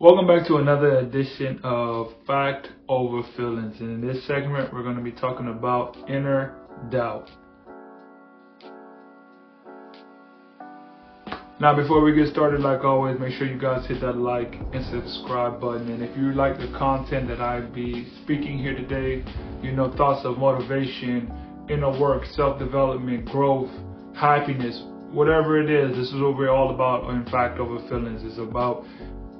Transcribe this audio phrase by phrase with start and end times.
[0.00, 3.80] Welcome back to another edition of Fact Over Feelings.
[3.80, 6.56] And in this segment, we're going to be talking about inner
[6.90, 7.28] doubt.
[11.60, 14.82] Now, before we get started, like always, make sure you guys hit that like and
[14.86, 15.90] subscribe button.
[15.90, 19.22] And if you like the content that I be speaking here today,
[19.62, 21.30] you know, thoughts of motivation,
[21.68, 23.68] inner work, self development, growth,
[24.16, 24.82] happiness,
[25.12, 28.22] whatever it is, this is what we're all about in Fact Over Feelings.
[28.24, 28.86] It's about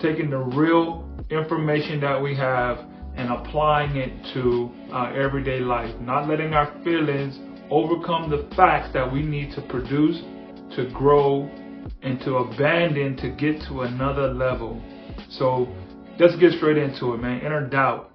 [0.00, 2.78] taking the real information that we have
[3.16, 7.38] and applying it to our everyday life, not letting our feelings
[7.70, 10.20] overcome the facts that we need to produce,
[10.76, 11.50] to grow,
[12.02, 14.82] and to abandon to get to another level.
[15.30, 15.68] So
[16.18, 17.40] let's get straight into it, man.
[17.40, 18.12] Inner doubt.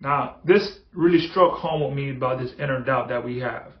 [0.00, 3.72] Now, this really struck home with me about this inner doubt that we have.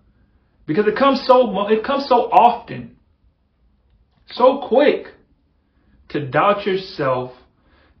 [0.66, 2.96] Because it comes so it comes so often.
[4.32, 5.06] So quick
[6.08, 7.32] to doubt yourself,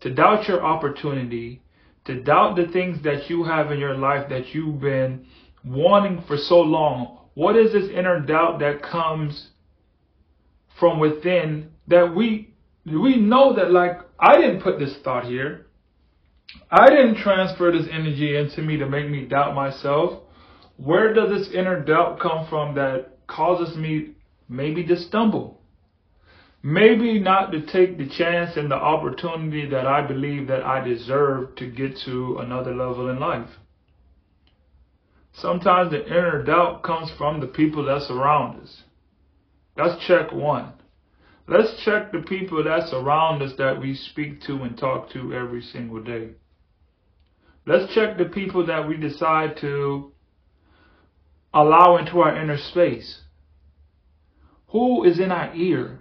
[0.06, 1.60] to doubt your opportunity,
[2.04, 5.26] to doubt the things that you have in your life that you've been
[5.64, 7.18] wanting for so long.
[7.34, 9.48] What is this inner doubt that comes
[10.78, 15.66] from within that we we know that like I didn't put this thought here.
[16.70, 20.22] I didn't transfer this energy into me to make me doubt myself.
[20.76, 24.12] Where does this inner doubt come from that causes me
[24.48, 25.55] maybe to stumble?
[26.68, 31.54] Maybe not to take the chance and the opportunity that I believe that I deserve
[31.58, 33.50] to get to another level in life.
[35.32, 38.82] Sometimes the inner doubt comes from the people that surround us.
[39.76, 40.72] That's check one.
[41.46, 45.62] Let's check the people that surround us that we speak to and talk to every
[45.62, 46.30] single day.
[47.64, 50.10] Let's check the people that we decide to
[51.54, 53.20] allow into our inner space.
[54.70, 56.00] Who is in our ear?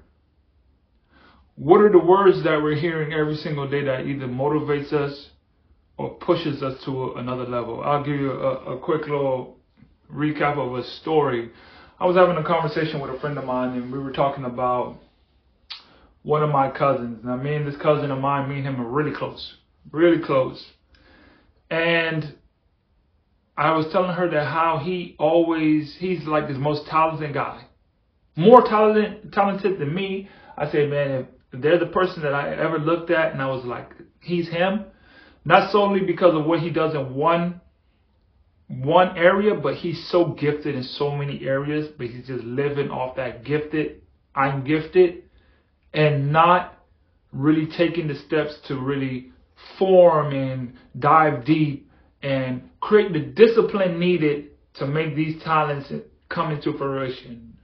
[1.55, 5.29] What are the words that we're hearing every single day that either motivates us
[5.97, 7.81] or pushes us to another level?
[7.81, 9.57] I'll give you a, a quick little
[10.11, 11.51] recap of a story
[11.97, 14.97] I was having a conversation with a friend of mine, and we were talking about
[16.23, 17.23] one of my cousins.
[17.23, 19.55] Now, me and this cousin of mine, me and him are really close,
[19.93, 20.61] really close.
[21.69, 22.35] And
[23.55, 27.63] I was telling her that how he always, he's like this most talented guy,
[28.35, 30.27] more talented, talented than me.
[30.57, 31.27] I said, man,
[31.61, 34.85] they're the person that I ever looked at, and I was like, he's him.
[35.43, 37.61] Not solely because of what he does in one
[38.67, 43.15] one area, but he's so gifted in so many areas, but he's just living off
[43.17, 44.01] that gifted,
[44.33, 45.23] I'm gifted,
[45.93, 46.83] and not
[47.31, 49.31] really taking the steps to really
[49.77, 51.89] form and dive deep
[52.21, 55.91] and create the discipline needed to make these talents
[56.29, 57.54] come into fruition.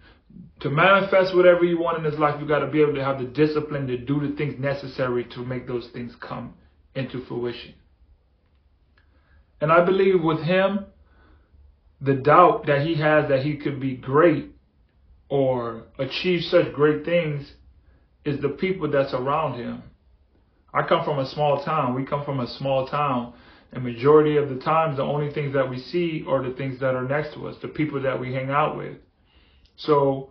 [0.61, 3.17] To manifest whatever you want in this life, you got to be able to have
[3.17, 6.53] the discipline to do the things necessary to make those things come
[6.93, 7.73] into fruition.
[9.59, 10.85] And I believe with him,
[11.99, 14.51] the doubt that he has that he could be great
[15.29, 17.53] or achieve such great things
[18.23, 19.81] is the people that's around him.
[20.73, 21.95] I come from a small town.
[21.95, 23.33] We come from a small town.
[23.71, 26.93] And majority of the times, the only things that we see are the things that
[26.95, 28.97] are next to us, the people that we hang out with.
[29.75, 30.29] So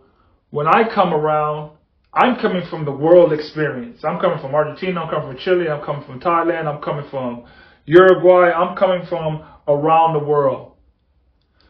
[0.51, 1.71] when I come around,
[2.13, 4.03] I'm coming from the world experience.
[4.03, 5.01] I'm coming from Argentina.
[5.01, 5.69] I'm coming from Chile.
[5.69, 6.67] I'm coming from Thailand.
[6.67, 7.45] I'm coming from
[7.85, 8.51] Uruguay.
[8.51, 10.73] I'm coming from around the world.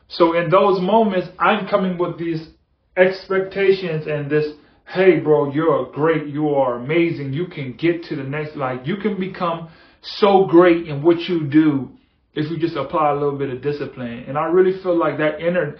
[0.07, 2.49] So in those moments, I'm coming with these
[2.97, 4.45] expectations and this,
[4.87, 6.27] hey, bro, you're great.
[6.27, 7.33] You are amazing.
[7.33, 9.69] You can get to the next, like, you can become
[10.01, 11.91] so great in what you do
[12.33, 14.25] if you just apply a little bit of discipline.
[14.27, 15.77] And I really feel like that inner,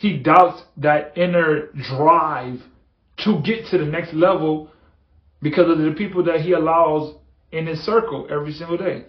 [0.00, 2.62] he doubts that inner drive
[3.18, 4.70] to get to the next level
[5.42, 7.14] because of the people that he allows
[7.52, 9.04] in his circle every single day.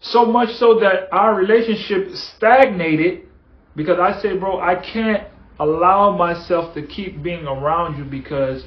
[0.00, 3.28] So much so that our relationship stagnated
[3.74, 5.28] because I said, bro, I can't
[5.60, 8.64] allow myself to keep being around you because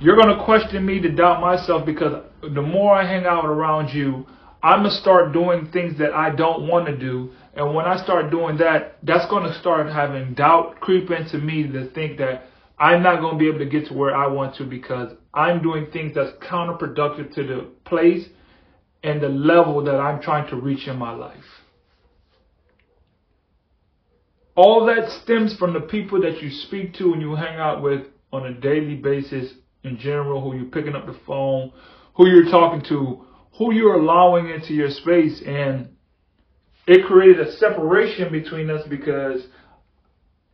[0.00, 3.88] you're going to question me to doubt myself because the more I hang out around
[3.88, 4.26] you,
[4.62, 7.30] I'm going to start doing things that I don't want to do.
[7.56, 11.66] And when I start doing that, that's going to start having doubt creep into me
[11.66, 12.44] to think that
[12.78, 15.62] I'm not going to be able to get to where I want to because I'm
[15.62, 18.26] doing things that's counterproductive to the place
[19.02, 21.44] and the level that I'm trying to reach in my life.
[24.54, 28.02] All that stems from the people that you speak to and you hang out with
[28.32, 31.72] on a daily basis in general, who you're picking up the phone,
[32.14, 33.24] who you're talking to,
[33.56, 35.42] who you're allowing into your space.
[35.46, 35.95] And
[36.86, 39.46] it created a separation between us because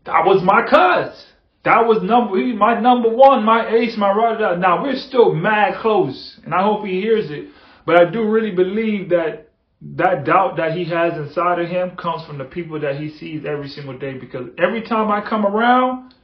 [0.05, 1.26] that was my cuz.
[1.64, 4.58] That was number my number one, my ace, my right.
[4.58, 7.50] Now we're still mad close, and I hope he hears it.
[7.87, 9.49] But I do really believe that
[9.81, 13.44] that doubt that he has inside of him comes from the people that he sees
[13.44, 14.14] every single day.
[14.14, 16.14] Because every time I come around,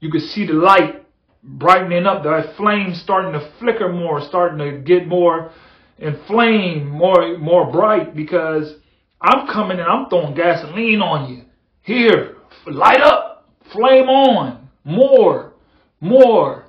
[0.00, 1.06] you can see the light
[1.42, 5.50] brightening up, that flame starting to flicker more, starting to get more
[5.98, 8.14] inflamed, more more bright.
[8.14, 8.74] Because
[9.20, 11.44] I'm coming and I'm throwing gasoline on you.
[11.82, 12.36] Here,
[12.66, 15.54] light up, flame on, more,
[16.00, 16.66] more.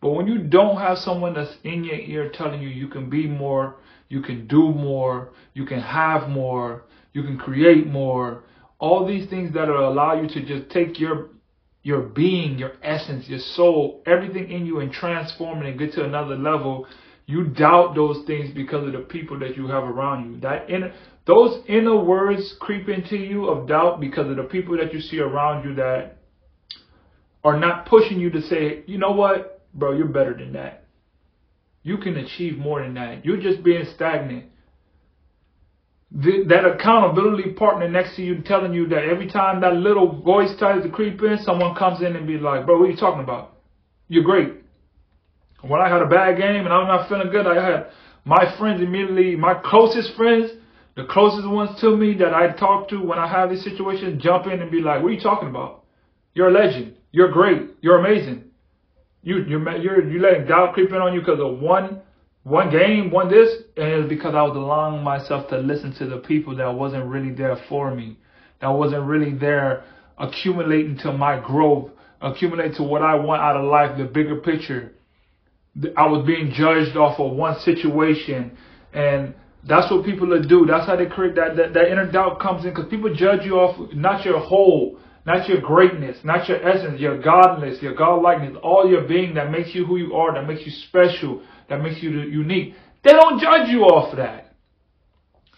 [0.00, 3.26] But when you don't have someone that's in your ear telling you you can be
[3.26, 3.76] more,
[4.08, 8.44] you can do more, you can have more, you can create more,
[8.78, 11.28] all these things that will allow you to just take your
[11.82, 16.04] your being, your essence, your soul, everything in you and transform it and get to
[16.04, 16.86] another level,
[17.26, 20.40] you doubt those things because of the people that you have around you.
[20.40, 20.92] That inner,
[21.26, 25.20] those inner words creep into you of doubt because of the people that you see
[25.20, 26.18] around you that
[27.44, 30.84] are not pushing you to say, you know what, bro, you're better than that.
[31.82, 33.24] You can achieve more than that.
[33.24, 34.46] You're just being stagnant.
[36.12, 40.50] The, that accountability partner next to you telling you that every time that little voice
[40.58, 43.22] tries to creep in, someone comes in and be like, bro, what are you talking
[43.22, 43.58] about?
[44.08, 44.59] You're great.
[45.62, 47.86] When I had a bad game and I'm not feeling good, I had
[48.24, 50.50] my friends immediately, my closest friends,
[50.96, 54.46] the closest ones to me that I talk to when I have these situations, jump
[54.46, 55.84] in and be like, what are you talking about?
[56.34, 56.96] You're a legend.
[57.12, 57.70] You're great.
[57.80, 58.44] You're amazing.
[59.22, 62.00] You you're you're you letting doubt creep in on you because of one
[62.42, 66.18] one game, one this, and it's because I was allowing myself to listen to the
[66.18, 68.16] people that wasn't really there for me,
[68.60, 69.84] that wasn't really there
[70.16, 71.90] accumulating to my growth,
[72.20, 74.92] accumulating to what I want out of life, the bigger picture.
[75.96, 78.56] I was being judged off of one situation,
[78.92, 79.34] and
[79.66, 80.66] that's what people do.
[80.66, 83.54] That's how they create that that, that inner doubt comes in because people judge you
[83.54, 88.88] off not your whole not your greatness, not your essence, your godness, your godlikeness, all
[88.88, 92.10] your being that makes you who you are, that makes you special, that makes you
[92.10, 92.74] unique.
[93.04, 94.54] They don't judge you off of that.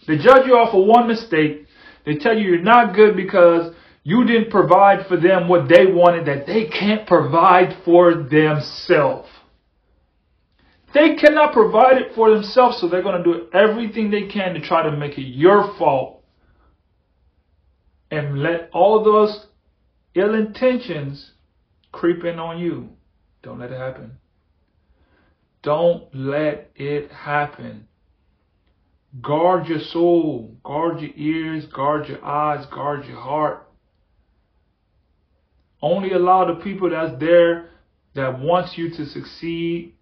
[0.07, 1.67] They judge you off of one mistake.
[2.05, 3.73] They tell you you're not good because
[4.03, 9.29] you didn't provide for them what they wanted that they can't provide for themselves.
[10.95, 14.61] They cannot provide it for themselves, so they're going to do everything they can to
[14.61, 16.23] try to make it your fault
[18.11, 19.47] and let all those
[20.15, 21.33] ill intentions
[21.93, 22.91] creep in on you.
[23.43, 24.19] Don't let it happen.
[25.63, 27.89] Don't let it happen.
[29.21, 33.69] Guard your soul, guard your ears, guard your eyes, guard your heart.
[35.81, 37.71] Only allow the people that's there
[38.15, 39.95] that wants you to succeed,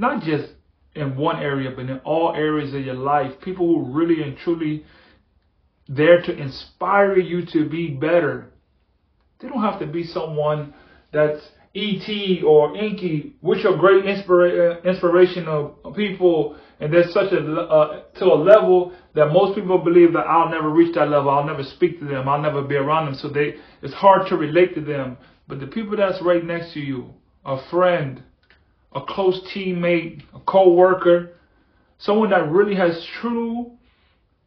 [0.00, 0.52] not just
[0.94, 3.40] in one area, but in all areas of your life.
[3.42, 4.84] People who really and truly
[5.88, 8.46] there to inspire you to be better.
[9.40, 10.74] They don't have to be someone
[11.12, 11.40] that's
[11.74, 12.42] E.T.
[12.46, 18.34] or Inky, which are great inspira- inspirational people, and there's such a uh, to a
[18.34, 21.30] level that most people believe that I'll never reach that level.
[21.30, 22.28] I'll never speak to them.
[22.28, 23.14] I'll never be around them.
[23.14, 25.18] So they it's hard to relate to them.
[25.46, 27.14] But the people that's right next to you,
[27.44, 28.22] a friend,
[28.92, 31.30] a close teammate, a co-worker,
[31.98, 33.72] someone that really has true,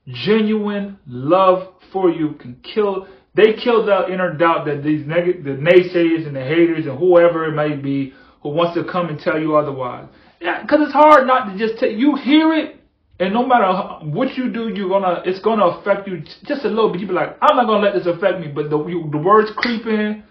[0.07, 5.51] genuine love for you, can kill they kill the inner doubt that these negative, the
[5.51, 9.39] naysayers and the haters and whoever it may be who wants to come and tell
[9.39, 10.07] you otherwise.
[10.39, 12.79] Yeah, because it's hard not to just tell you hear it,
[13.19, 16.91] and no matter what you do, you're gonna it's gonna affect you just a little
[16.91, 17.01] bit.
[17.01, 19.49] You be like, I'm not gonna let this affect me, but the you, the words
[19.55, 20.23] creep in,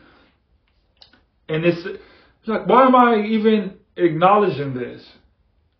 [1.48, 5.06] and it's, it's like, why am I even acknowledging this?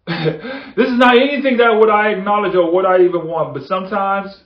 [0.07, 4.42] this is not anything that would I acknowledge or what I even want, but sometimes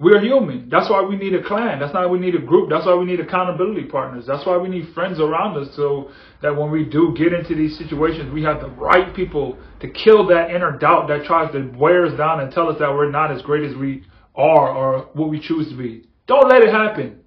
[0.00, 0.68] we're human.
[0.68, 1.80] That's why we need a clan.
[1.80, 2.70] That's why we need a group.
[2.70, 4.24] That's why we need accountability partners.
[4.26, 7.76] That's why we need friends around us so that when we do get into these
[7.76, 12.06] situations, we have the right people to kill that inner doubt that tries to wear
[12.06, 14.04] us down and tell us that we're not as great as we
[14.36, 16.06] are or what we choose to be.
[16.28, 17.20] Don't let it happen.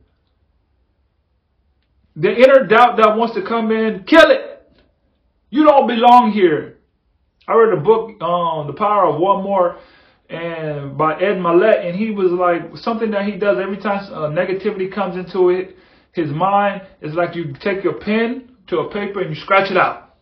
[2.15, 4.50] The inner doubt that wants to come in, kill it.
[5.51, 6.77] You don't belong here.
[7.45, 9.77] I read a book on um, The Power of One More
[10.29, 14.29] and by Ed Mylett, and he was like something that he does every time uh,
[14.29, 15.75] negativity comes into it.
[16.13, 19.77] His mind is like you take your pen to a paper and you scratch it
[19.77, 20.15] out,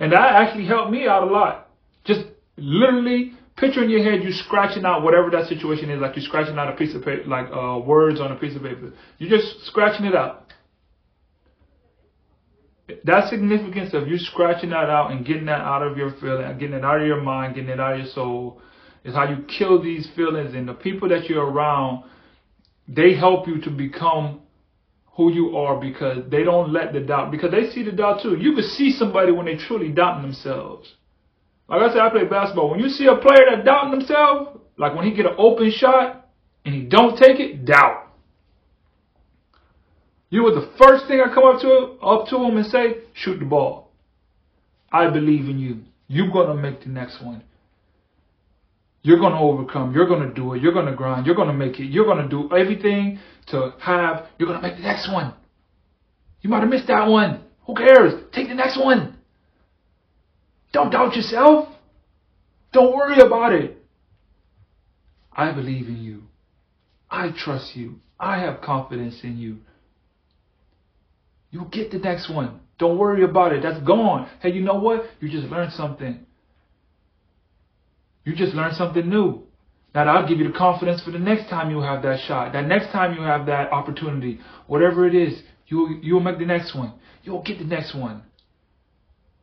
[0.00, 1.70] and that actually helped me out a lot.
[2.04, 2.22] Just
[2.56, 6.58] literally picture in your head you scratching out whatever that situation is, like you're scratching
[6.58, 8.92] out a piece of paper, like uh, words on a piece of paper.
[9.18, 10.41] You're just scratching it out.
[13.04, 16.76] That significance of you scratching that out and getting that out of your feeling, getting
[16.76, 18.60] it out of your mind, getting it out of your soul,
[19.04, 22.04] is how you kill these feelings and the people that you're around,
[22.88, 24.40] they help you to become
[25.16, 28.36] who you are because they don't let the doubt, because they see the doubt too.
[28.36, 30.94] You can see somebody when they truly doubting themselves.
[31.68, 32.70] Like I said, I play basketball.
[32.70, 36.28] When you see a player that doubting themselves, like when he get an open shot
[36.64, 38.11] and he don't take it, doubt.
[40.32, 43.38] You were the first thing I come up to up to him and say, shoot
[43.38, 43.92] the ball.
[44.90, 45.82] I believe in you.
[46.08, 47.42] You're gonna make the next one.
[49.02, 49.92] You're to overcome.
[49.94, 50.62] You're to do it.
[50.62, 51.26] You're to grind.
[51.26, 51.84] You're to make it.
[51.84, 54.26] You're to do everything to have.
[54.38, 55.34] You're to make the next one.
[56.40, 57.44] You might have missed that one.
[57.66, 58.14] Who cares?
[58.32, 59.18] Take the next one.
[60.72, 61.68] Don't doubt yourself.
[62.72, 63.76] Don't worry about it.
[65.30, 66.22] I believe in you.
[67.10, 67.96] I trust you.
[68.18, 69.58] I have confidence in you.
[71.52, 72.58] You'll get the next one.
[72.78, 73.62] Don't worry about it.
[73.62, 74.28] That's gone.
[74.40, 75.04] Hey, you know what?
[75.20, 76.26] You just learned something.
[78.24, 79.42] You just learned something new.
[79.94, 82.54] Now that'll give you the confidence for the next time you have that shot.
[82.54, 84.40] That next time you have that opportunity.
[84.66, 86.94] Whatever it is, you you'll make the next one.
[87.24, 88.22] You'll get the next one.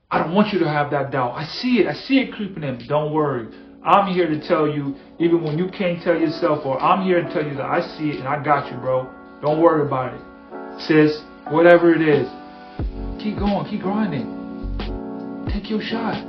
[0.10, 1.34] I don't want you to have that doubt.
[1.34, 1.88] I see it.
[1.88, 2.88] I see it creeping in.
[2.88, 3.48] Don't worry.
[3.86, 7.32] I'm here to tell you, even when you can't tell yourself, or I'm here to
[7.32, 9.08] tell you that I see it and I got you, bro.
[9.42, 10.82] Don't worry about it.
[10.82, 12.28] Sis, whatever it is,
[13.22, 14.40] keep going, keep grinding.
[15.52, 16.26] Take your shot.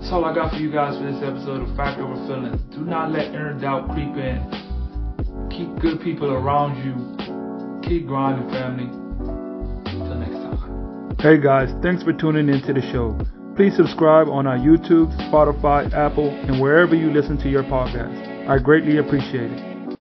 [0.00, 2.60] That's all I got for you guys for this episode of Fact Over Feelings.
[2.74, 5.48] Do not let inner doubt creep in.
[5.50, 7.88] Keep good people around you.
[7.88, 8.88] Keep grinding, family.
[9.92, 11.16] Until next time.
[11.18, 13.16] Hey guys, thanks for tuning into the show.
[13.54, 18.48] Please subscribe on our YouTube, Spotify, Apple, and wherever you listen to your podcast.
[18.48, 19.71] I greatly appreciate it.